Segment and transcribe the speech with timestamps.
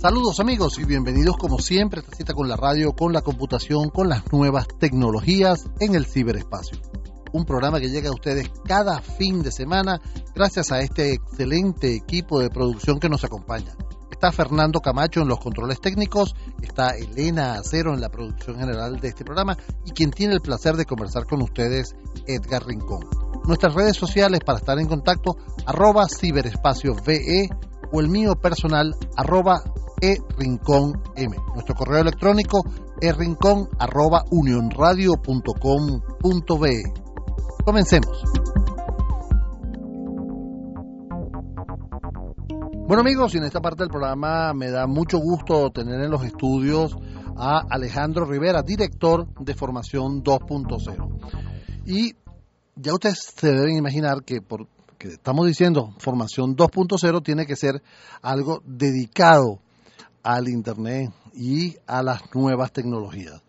[0.00, 3.90] Saludos amigos y bienvenidos como siempre a esta cita con la radio, con la computación,
[3.90, 6.78] con las nuevas tecnologías en el ciberespacio.
[7.32, 10.00] Un programa que llega a ustedes cada fin de semana
[10.36, 13.74] gracias a este excelente equipo de producción que nos acompaña.
[14.08, 19.08] Está Fernando Camacho en los controles técnicos, está Elena Acero en la producción general de
[19.08, 23.04] este programa y quien tiene el placer de conversar con ustedes, Edgar Rincón.
[23.46, 25.36] Nuestras redes sociales para estar en contacto,
[25.66, 27.48] arroba ciberespacio VE
[27.90, 29.62] o el mío personal, arroba
[30.00, 31.36] e rincón m.
[31.54, 32.62] Nuestro correo electrónico
[33.00, 36.82] es rincón arroba unionradio.com.be.
[37.64, 38.22] Comencemos.
[42.86, 46.24] Bueno amigos, y en esta parte del programa me da mucho gusto tener en los
[46.24, 46.96] estudios
[47.36, 51.84] a Alejandro Rivera, director de Formación 2.0.
[51.84, 52.14] Y
[52.76, 57.82] ya ustedes se deben imaginar que por que estamos diciendo Formación 2.0 tiene que ser
[58.20, 59.60] algo dedicado
[60.28, 63.40] al Internet y a las nuevas tecnologías.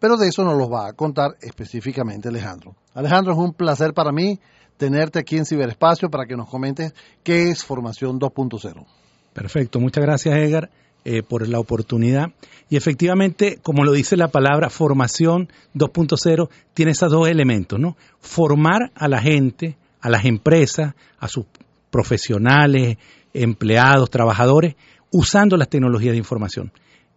[0.00, 2.74] Pero de eso nos lo va a contar específicamente Alejandro.
[2.94, 4.40] Alejandro, es un placer para mí
[4.78, 8.86] tenerte aquí en Ciberespacio para que nos comentes qué es Formación 2.0.
[9.34, 10.70] Perfecto, muchas gracias Edgar
[11.04, 12.28] eh, por la oportunidad.
[12.70, 17.94] Y efectivamente, como lo dice la palabra Formación 2.0, tiene esos dos elementos, ¿no?
[18.20, 21.44] Formar a la gente, a las empresas, a sus
[21.90, 22.96] profesionales,
[23.34, 24.76] empleados, trabajadores,
[25.12, 26.72] usando las tecnologías de información.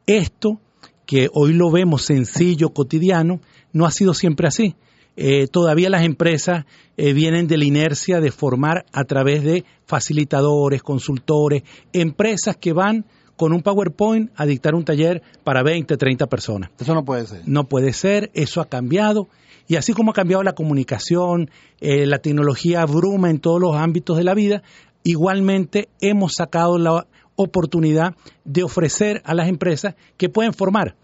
[0.06, 0.60] Esto,
[1.06, 3.40] que hoy lo vemos sencillo, cotidiano,
[3.74, 4.76] no ha sido siempre así.
[5.18, 6.66] Eh, todavía las empresas
[6.98, 13.06] eh, vienen de la inercia de formar a través de facilitadores, consultores, empresas que van
[13.38, 16.72] con un PowerPoint a dictar un taller para 20, 30 personas.
[16.80, 17.42] Eso no puede ser.
[17.46, 19.28] No puede ser, eso ha cambiado.
[19.68, 24.18] Y así como ha cambiado la comunicación, eh, la tecnología abruma en todos los ámbitos
[24.18, 24.64] de la vida,
[25.04, 30.96] igualmente hemos sacado la oportunidad de ofrecer a las empresas que pueden formar.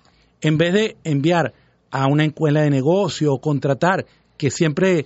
[0.41, 1.53] En vez de enviar
[1.91, 4.05] a una escuela de negocio o contratar,
[4.37, 5.05] que siempre,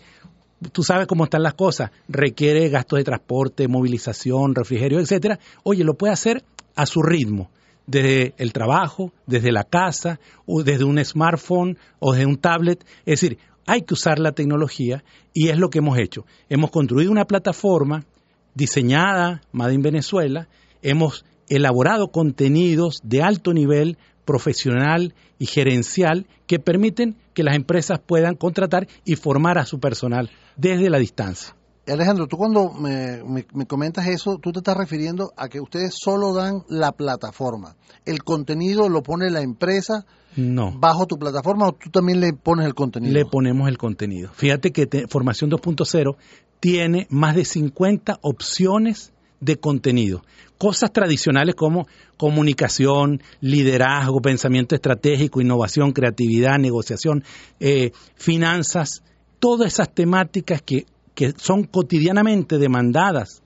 [0.72, 5.40] tú sabes cómo están las cosas, requiere gastos de transporte, movilización, refrigerio, etcétera.
[5.64, 6.44] Oye, lo puede hacer
[6.75, 7.50] a su ritmo,
[7.88, 12.84] desde el trabajo, desde la casa, o desde un smartphone o desde un tablet.
[13.06, 13.38] Es decir,
[13.68, 15.03] hay que usar la tecnología
[15.34, 16.25] y es lo que hemos hecho.
[16.50, 18.06] Hemos construido una plataforma
[18.53, 20.47] diseñada, Made in Venezuela,
[20.85, 28.35] hemos elaborado contenidos de alto nivel profesional y gerencial que permiten que las empresas puedan
[28.35, 31.56] contratar y formar a su personal desde la distancia.
[31.88, 36.63] Alejandro, tú cuando me, comentas eso, tú te estás refiriendo a que ustedes solo dan
[36.68, 37.75] la plataforma.
[38.06, 40.72] ¿El contenido lo pone la empresa no.
[40.79, 43.13] bajo tu plataforma o tú también le pones el contenido?
[43.13, 44.31] Le ponemos el contenido.
[44.34, 46.16] Fíjate que Formación 2.0
[46.59, 50.23] tiene más de 50 opciones de contenido.
[50.57, 51.88] Cosas tradicionales como
[52.18, 57.23] comunicación, liderazgo, pensamiento estratégico, innovación, creatividad, negociación,
[57.59, 59.03] eh, finanzas,
[59.40, 63.41] todas esas temáticas que, que son cotidianamente demandadas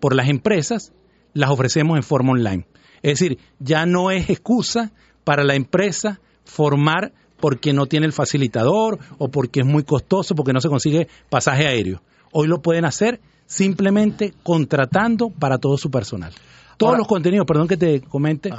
[0.00, 0.92] por las empresas,
[1.32, 2.66] las ofrecemos en forma online.
[3.02, 4.92] Es decir, ya no es excusa
[5.24, 10.52] para la empresa formar porque no tiene el facilitador o porque es muy costoso, porque
[10.52, 12.02] no se consigue pasaje aéreo.
[12.32, 13.20] Hoy lo pueden hacer
[13.54, 16.32] simplemente contratando para todo su personal.
[16.76, 18.50] Todos los contenidos, perdón que te comente,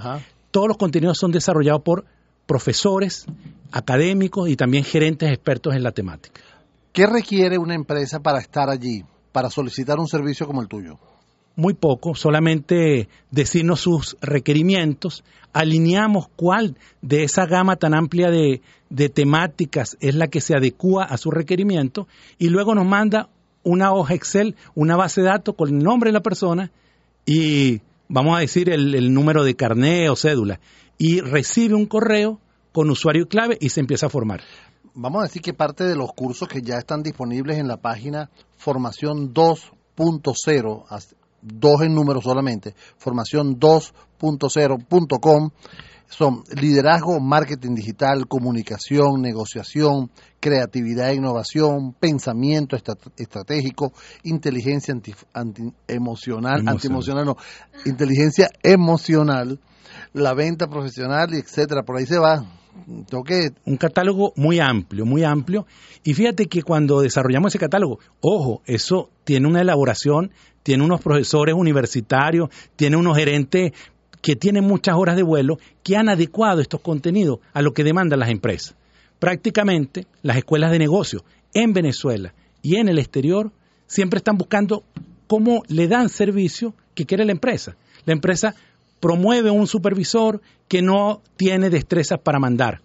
[0.51, 2.05] todos los contenidos son desarrollados por
[2.45, 3.25] profesores,
[3.73, 6.39] académicos y también gerentes expertos en la temática.
[6.93, 9.03] ¿Qué requiere una empresa para estar allí,
[9.33, 10.97] para solicitar un servicio como el tuyo?
[11.57, 19.09] Muy poco, solamente decirnos sus requerimientos, alineamos cuál de esa gama tan amplia de, de
[19.09, 22.07] temáticas es la que se adecua a su requerimiento
[22.37, 23.29] y luego nos manda
[23.65, 26.71] una hoja Excel, una base de datos con el nombre de la persona
[27.25, 30.61] y vamos a decir el, número de carné o cédula
[30.97, 32.39] y recibe un correo
[32.71, 34.41] con usuario y clave y se empieza a formar.
[34.93, 38.29] Vamos a decir que parte de los cursos que ya están disponibles en la página
[38.57, 40.85] formación 2.0,
[41.45, 45.51] dos en número solamente, formación 2.0.com,
[46.07, 52.77] son liderazgo, marketing digital, comunicación, negociación, creatividad e innovación, pensamiento
[53.17, 53.91] estratégico,
[54.23, 55.13] inteligencia anti,
[55.87, 57.37] emocional, antiemocional, no,
[57.85, 59.59] inteligencia emocional,
[60.13, 61.83] la venta profesional, y etcétera.
[61.83, 62.45] Por ahí se va.
[63.65, 65.65] Un catálogo muy amplio, muy amplio.
[66.03, 70.31] Y fíjate que cuando desarrollamos ese catálogo, ojo, eso tiene una elaboración,
[70.63, 73.71] tiene unos profesores universitarios, tiene unos gerentes
[74.21, 78.19] que tienen muchas horas de vuelo que han adecuado estos contenidos a lo que demandan
[78.19, 78.75] las empresas.
[79.19, 81.23] Prácticamente las escuelas de negocio
[81.53, 83.51] en Venezuela y en el exterior
[83.87, 84.83] siempre están buscando
[85.27, 87.77] cómo le dan servicio que quiere la empresa.
[88.05, 88.55] La empresa
[88.99, 92.81] promueve un supervisor que no tiene destrezas para mandar.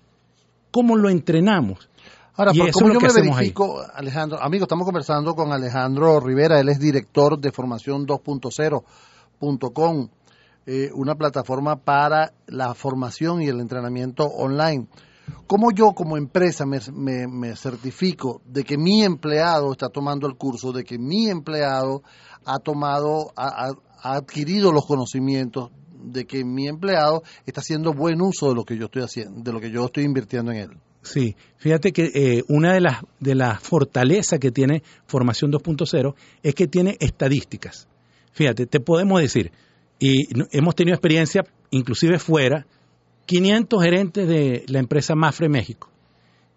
[0.70, 1.88] ¿Cómo lo entrenamos?
[2.34, 6.78] Ahora, por cómo yo me verifico, Alejandro, amigo, estamos conversando con Alejandro Rivera, él es
[6.78, 10.08] director de formación 2.0.com,
[10.66, 14.86] eh, una plataforma para la formación y el entrenamiento online.
[15.46, 20.84] ¿Cómo yo como empresa me, certifico de que mi empleado está tomando el curso, de
[20.84, 22.02] que mi empleado
[22.44, 23.72] ha tomado, ha,
[24.02, 25.70] adquirido los conocimientos,
[26.02, 29.52] de que mi empleado está haciendo buen uso de lo que yo estoy haciendo, de
[29.52, 30.70] lo que yo estoy invirtiendo en él?
[31.02, 36.54] Sí, fíjate que eh, una de las, de las fortalezas que tiene Formación 2.0 es
[36.54, 37.88] que tiene estadísticas.
[38.32, 39.50] Fíjate, te podemos decir,
[39.98, 42.66] y hemos tenido experiencia inclusive fuera,
[43.26, 45.90] 500 gerentes de la empresa Mafre México,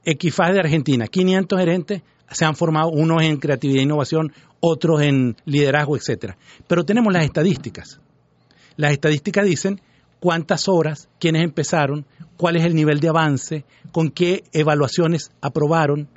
[0.06, 5.36] Equifaz de Argentina, 500 gerentes se han formado, unos en creatividad e innovación, otros en
[5.46, 6.38] liderazgo, etcétera.
[6.68, 8.02] Pero tenemos las estadísticas.
[8.78, 9.82] Las estadísticas dicen
[10.20, 12.06] cuántas horas, quiénes empezaron,
[12.38, 16.08] cuál es el nivel de avance, con qué evaluaciones aprobaron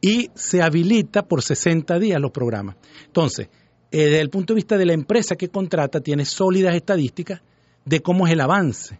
[0.00, 2.76] y se habilita por 60 días los programas.
[3.06, 3.48] Entonces,
[3.90, 7.42] eh, desde el punto de vista de la empresa que contrata, tiene sólidas estadísticas
[7.84, 8.98] de cómo es el avance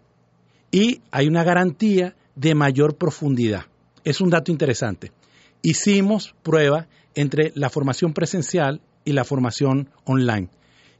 [0.70, 3.66] y hay una garantía de mayor profundidad.
[4.04, 5.12] Es un dato interesante.
[5.62, 10.48] Hicimos prueba entre la formación presencial y la formación online.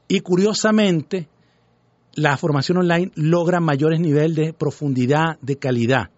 [0.07, 1.27] Y curiosamente,
[2.15, 6.09] la formación online logra mayores niveles de profundidad, de calidad.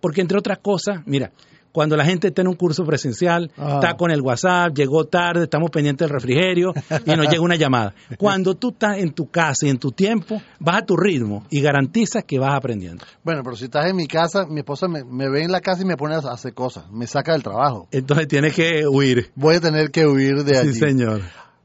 [0.00, 1.32] Porque entre otras cosas, mira,
[1.74, 3.80] cuando la gente está en un curso presencial, ah.
[3.80, 6.72] está con el WhatsApp, llegó tarde, estamos pendientes del refrigerio
[7.04, 7.92] y nos llega una llamada.
[8.16, 11.60] Cuando tú estás en tu casa y en tu tiempo, vas a tu ritmo y
[11.60, 13.04] garantizas que vas aprendiendo.
[13.24, 15.84] Bueno, pero si estás en mi casa, mi esposa me, ve en la casa y
[15.84, 17.88] me pone a hacer cosas, me saca del trabajo.
[17.90, 19.32] Entonces tienes que huir.
[19.34, 20.74] Voy a tener que huir de allí.
[20.74, 21.22] Sí, señor.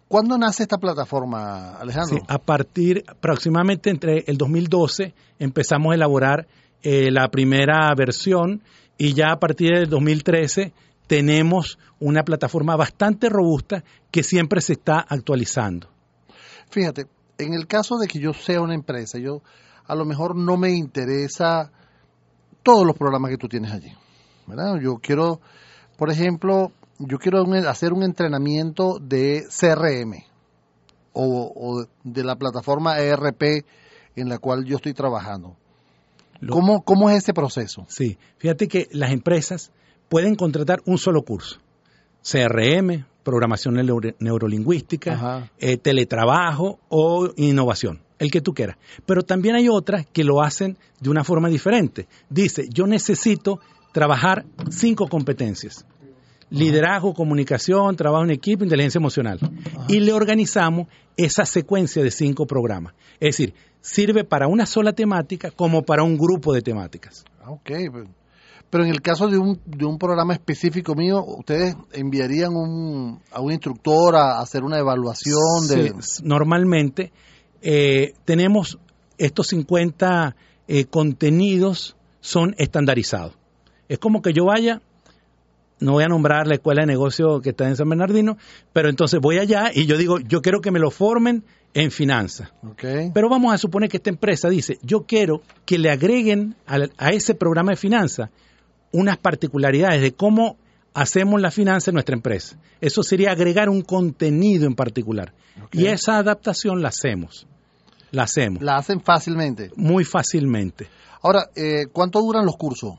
[0.10, 2.18] ¿Cuándo nace esta plataforma, Alejandro?
[2.18, 6.48] Sí, a partir aproximadamente entre el 2012 empezamos a elaborar
[6.82, 8.62] eh, la primera versión
[8.98, 10.74] y ya a partir del 2013
[11.06, 15.88] tenemos una plataforma bastante robusta que siempre se está actualizando.
[16.72, 17.06] Fíjate,
[17.38, 19.44] en el caso de que yo sea una empresa, yo
[19.86, 21.72] a lo mejor no me interesa
[22.64, 23.94] todos los programas que tú tienes allí.
[24.50, 24.80] ¿verdad?
[24.82, 25.40] Yo quiero,
[25.98, 30.24] por ejemplo, yo quiero hacer un entrenamiento de CRM
[31.14, 33.66] o, o de la plataforma ERP
[34.16, 35.56] en la cual yo estoy trabajando.
[36.48, 37.86] ¿Cómo, es ese proceso?
[37.90, 39.72] Sí, fíjate que las empresas
[40.08, 41.60] pueden contratar un solo curso.
[42.22, 43.76] CRM, programación
[44.20, 48.78] neurolingüística, eh, teletrabajo o innovación, el que tú quieras.
[49.06, 52.08] Pero también hay otras que lo hacen de una forma diferente.
[52.30, 53.60] Dice, yo necesito
[53.92, 55.86] trabajar cinco competencias.
[56.50, 59.40] Liderazgo, comunicación, trabajo en equipo, inteligencia emocional.
[59.88, 62.94] Y le organizamos esa secuencia de cinco programas.
[63.20, 67.24] Es decir, sirve para una sola temática como para un grupo de temáticas.
[67.42, 67.72] Ah, ok,
[68.70, 73.42] pero en el caso de un, de un programa específico mío, ¿ustedes enviarían un, a
[73.42, 75.68] un instructor a hacer una evaluación?
[75.68, 75.94] De...
[76.24, 77.12] normalmente
[77.62, 78.78] eh, tenemos
[79.18, 80.36] estos 50
[80.68, 83.34] eh, contenidos son estandarizados.
[83.88, 84.82] Es como que yo vaya,
[85.80, 88.38] no voy a nombrar la escuela de negocio que está en San Bernardino,
[88.74, 91.44] pero entonces voy allá y yo digo, yo quiero que me lo formen
[91.74, 92.52] en finanzas.
[93.14, 97.36] Pero vamos a suponer que esta empresa dice, yo quiero que le agreguen a, ese
[97.36, 98.30] programa de finanzas
[98.92, 100.58] unas particularidades de cómo
[100.94, 102.58] hacemos la finanza en nuestra empresa.
[102.82, 105.34] Eso sería agregar un contenido en particular.
[105.72, 107.46] Y esa adaptación la hacemos.
[108.12, 108.64] La hacemos.
[108.64, 109.70] La hacen fácilmente.
[109.76, 110.88] Muy fácilmente.
[111.22, 112.96] Ahora, eh, ¿cuánto duran los cursos?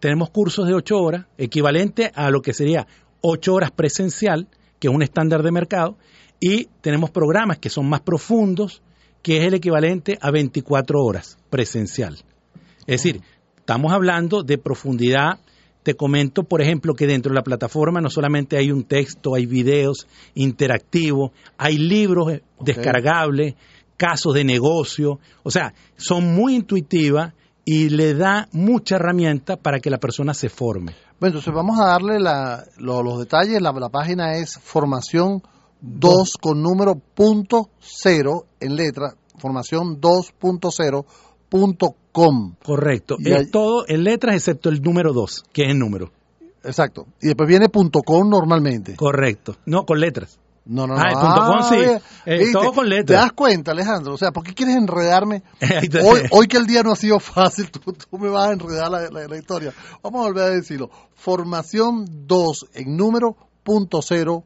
[0.00, 2.86] Tenemos cursos de ocho horas, equivalente a lo que sería
[3.20, 4.48] ocho horas presencial,
[4.78, 5.96] que es un estándar de mercado,
[6.40, 8.82] y tenemos programas que son más profundos,
[9.22, 12.18] que es el equivalente a 24 horas presencial.
[12.80, 13.22] Es decir,
[13.56, 15.40] estamos hablando de profundidad.
[15.82, 19.46] Te comento, por ejemplo, que dentro de la plataforma no solamente hay un texto, hay
[19.46, 23.54] videos interactivos, hay libros descargables,
[23.96, 27.32] casos de negocio, o sea, son muy intuitivas
[27.68, 30.94] y le da mucha herramienta para que la persona se forme.
[31.18, 32.20] Bueno, entonces vamos a darle
[32.78, 33.60] los detalles.
[33.60, 35.42] La, la página es formación
[35.80, 42.54] 2 con número punto cero en letra, formación 2.0.com.
[42.64, 43.16] Correcto.
[43.22, 46.12] es todo en letras excepto el número 2, que es el número.
[46.62, 47.08] Exacto.
[47.20, 48.94] Y después viene punto .com normalmente.
[48.94, 49.56] Correcto.
[49.66, 50.38] No, con letras.
[50.66, 51.00] No, no, no.
[51.00, 51.84] Ah, el punto com sí.
[51.84, 53.06] Ah, eh, todo con letras.
[53.06, 54.14] ¿Te das cuenta, Alejandro?
[54.14, 55.42] O sea, ¿por qué quieres enredarme?
[56.04, 59.10] hoy, hoy que el día no ha sido fácil, tú, me vas a enredar la,
[59.10, 59.72] la, historia.
[60.02, 60.90] Vamos a volver a decirlo.
[61.14, 64.44] Formación 2 en número punto cero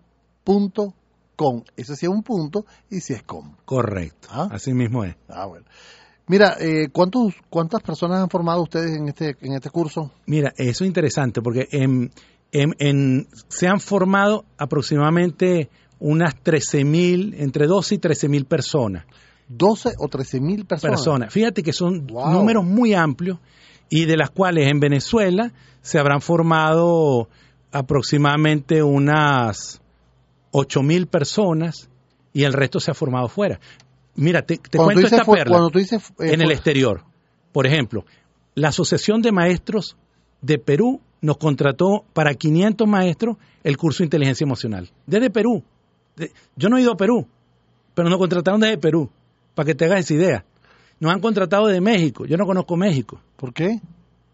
[1.76, 3.56] ese sí es un punto y si es con.
[3.64, 4.28] Correcto.
[4.30, 4.48] ¿Ah?
[4.50, 5.14] Así mismo es.
[5.28, 5.64] Ah, bueno.
[6.26, 10.12] Mira, eh, ¿cuántos, ¿cuántas personas han formado ustedes en este, en este curso?
[10.26, 12.12] Mira, eso es interesante porque en,
[12.52, 19.04] en, se han formado aproximadamente unas 13.000, entre 12 y 13.000 personas.
[19.48, 20.98] 12 o 13.000 personas.
[20.98, 21.32] Personas.
[21.32, 23.38] Fíjate que son números muy amplios
[23.88, 25.52] y de las cuales en Venezuela
[25.82, 27.28] se habrán formado
[27.72, 29.80] aproximadamente unas
[30.52, 31.88] 8.000 personas
[32.32, 33.60] y el resto se ha formado fuera.
[34.14, 37.02] Mira, te, cuento esta perla eh, en el exterior.
[37.52, 38.04] Por ejemplo,
[38.54, 39.96] la Asociación de Maestros
[40.40, 44.90] de Perú nos contrató para 500 maestros el curso de inteligencia emocional.
[45.06, 45.64] Desde Perú.
[46.56, 47.26] Yo no he ido a Perú,
[47.94, 49.10] pero nos contrataron desde Perú,
[49.54, 50.44] para que te hagas esa idea.
[50.98, 52.26] Nos han contratado de México.
[52.26, 53.20] Yo no conozco México.
[53.36, 53.80] ¿Por qué?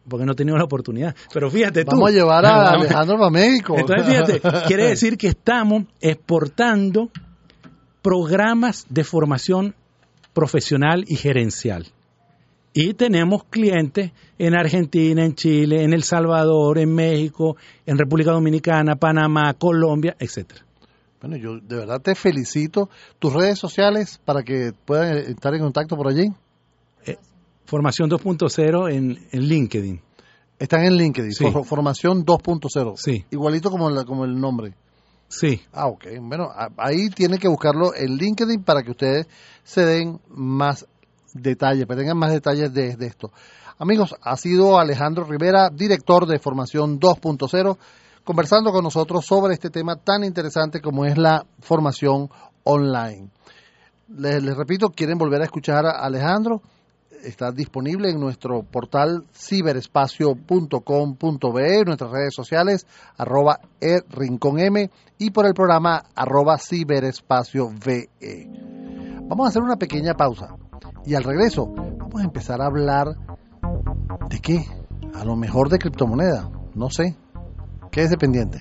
[0.08, 1.14] Porque no he tenido la oportunidad.
[1.32, 1.92] Pero fíjate tú.
[1.92, 3.76] Vamos a llevar a Alejandro a México.
[3.78, 7.10] Entonces, fíjate, quiere decir que estamos exportando
[8.02, 9.74] programas de formación
[10.32, 11.86] profesional y gerencial.
[12.72, 17.56] Y tenemos clientes en Argentina, en Chile, en El Salvador, en México,
[17.86, 20.65] en República Dominicana, Panamá, Colombia, etcétera.
[21.20, 22.88] Bueno, yo de verdad te felicito.
[23.18, 26.32] ¿Tus redes sociales para que puedan estar en contacto por allí?
[27.04, 27.16] Eh,
[27.64, 30.00] formación 2.0 en, en, LinkedIn.
[30.58, 31.32] Están en LinkedIn,
[31.64, 32.94] Formación 2.0.
[32.96, 33.24] Sí.
[33.30, 34.74] Igualito como, como el nombre.
[35.28, 35.60] Sí.
[35.72, 36.06] Ah, ok.
[36.20, 39.26] Bueno, ahí tienen que buscarlo en LinkedIn para que ustedes
[39.64, 40.86] se den más
[41.34, 43.32] detalles, para tengan más detalles de, esto.
[43.78, 47.76] Amigos, ha sido Alejandro Rivera, director de Formación 2.0,
[48.26, 52.28] conversando con nosotros sobre este tema tan interesante como es la formación
[52.64, 53.30] online.
[54.08, 56.60] Les, repito, quieren volver a escuchar a Alejandro
[57.22, 64.00] está disponible en nuestro portal ciberespacio.com.be, nuestras redes sociales, arroba e
[65.18, 68.50] y por el programa arroba ciberespacio VE.
[69.22, 70.56] Vamos a hacer una pequeña pausa
[71.04, 73.16] y al regreso vamos a empezar a hablar
[74.28, 74.66] de qué?
[75.14, 77.16] A lo mejor de criptomoneda, no sé.
[77.90, 78.60] Quédese pendiente.